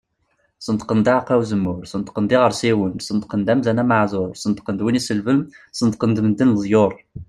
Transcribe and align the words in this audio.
Sneṭqen-d 0.65 1.07
aɛeqqa 1.13 1.35
uzemmur, 1.41 1.81
Sneṭqen-d 1.91 2.31
iɣersiwen, 2.35 2.93
Sneṭqen-d 3.07 3.47
amdan 3.53 3.81
ameɛdur, 3.83 4.29
Sneṭqen-d 4.41 4.81
win 4.83 4.99
iselben, 4.99 5.39
Sneṭqen-d 5.77 6.17
medden 6.25 6.53
leḍyur. 6.53 6.93